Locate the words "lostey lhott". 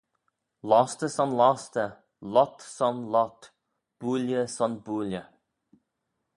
1.39-2.57